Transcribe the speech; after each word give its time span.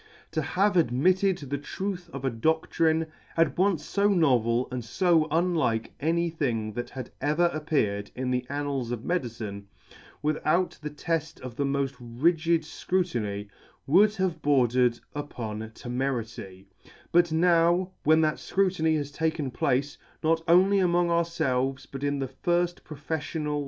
To 0.31 0.41
have 0.41 0.77
admitted 0.77 1.37
the 1.51 1.59
truth 1.59 2.09
of 2.11 2.25
a.docdrine, 2.25 3.05
at 3.37 3.55
once 3.55 3.93
fo 3.93 4.07
novel 4.07 4.67
and 4.71 4.83
fo 4.83 5.27
unlike 5.29 5.91
any 5.99 6.27
thing 6.31 6.73
that 6.73 6.89
had 6.89 7.11
ever 7.21 7.51
appeared 7.53 8.09
in 8.15 8.31
the 8.31 8.43
Annals 8.49 8.89
of 8.89 9.05
Medicine, 9.05 9.67
without 10.23 10.75
the 10.81 10.89
ted 10.89 11.33
of 11.43 11.55
the 11.55 11.65
mod 11.65 11.91
rigid 11.99 12.63
fcrutiny, 12.63 13.49
would 13.85 14.15
have 14.15 14.41
bordered 14.41 14.99
upon 15.13 15.71
temerity; 15.75 16.67
but 17.11 17.31
now, 17.31 17.91
when 18.03 18.21
that 18.21 18.37
fcrutiny 18.37 18.97
has 18.97 19.11
taken 19.11 19.51
place, 19.51 19.99
not 20.23 20.41
only 20.47 20.79
among 20.79 21.09
ourfclves, 21.09 21.85
but 21.91 22.03
in 22.03 22.17
the 22.17 22.27
fird 22.43 22.81
profeffional. 22.83 23.59